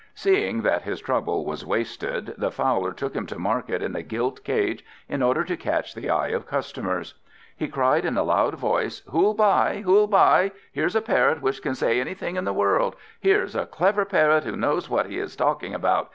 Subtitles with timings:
[0.15, 4.43] Seeing that his trouble was wasted, the Fowler took him to market in a gilt
[4.43, 7.13] cage, in order to catch the eye of customers.
[7.55, 9.81] He cried in a loud voice, "Who'll buy!
[9.85, 10.53] who'll buy!
[10.71, 12.95] here's a Parrot which can say anything in the world!
[13.19, 16.09] Here's a clever Parrot who knows what he is talking about!